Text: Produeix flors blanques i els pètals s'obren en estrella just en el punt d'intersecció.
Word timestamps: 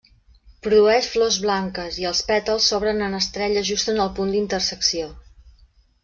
Produeix 0.67 1.09
flors 1.15 1.35
blanques 1.43 1.99
i 2.03 2.07
els 2.11 2.21
pètals 2.31 2.69
s'obren 2.71 3.03
en 3.11 3.17
estrella 3.21 3.63
just 3.71 3.91
en 3.97 4.01
el 4.07 4.13
punt 4.21 4.33
d'intersecció. 4.37 5.11